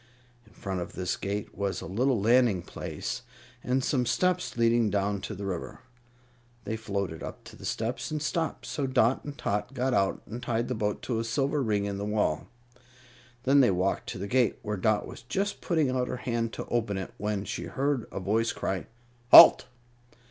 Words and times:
In 0.47 0.53
front 0.53 0.79
of 0.81 0.93
this 0.93 1.15
gate 1.15 1.55
was 1.55 1.79
a 1.79 1.85
little 1.85 2.19
landing 2.19 2.63
place 2.63 3.21
and 3.63 3.83
some 3.83 4.07
steps 4.07 4.57
leading 4.57 4.89
down 4.89 5.21
to 5.21 5.35
the 5.35 5.45
river. 5.45 5.81
They 6.63 6.75
floated 6.75 7.21
up 7.21 7.43
to 7.43 7.55
the 7.55 7.65
steps 7.65 8.09
and 8.09 8.19
stopped, 8.19 8.65
so 8.65 8.87
Dot 8.87 9.23
and 9.23 9.37
Tot 9.37 9.75
got 9.75 9.93
out 9.93 10.23
and 10.25 10.41
tied 10.41 10.69
the 10.69 10.73
boat 10.73 11.03
to 11.03 11.19
a 11.19 11.23
silver 11.23 11.61
ring 11.61 11.85
in 11.85 11.99
the 11.99 12.03
wall. 12.03 12.47
Then 13.43 13.59
they 13.59 13.69
walked 13.69 14.09
to 14.09 14.17
the 14.17 14.25
gate, 14.27 14.57
where 14.63 14.75
Dot 14.75 15.05
was 15.05 15.21
just 15.21 15.61
putting 15.61 15.91
out 15.91 16.07
her 16.07 16.17
hand 16.17 16.51
to 16.53 16.65
open 16.65 16.97
it, 16.97 17.13
when 17.19 17.45
she 17.45 17.65
heard 17.65 18.07
a 18.11 18.19
voice 18.19 18.51
cry: 18.53 18.87
"Halt!" 19.29 19.67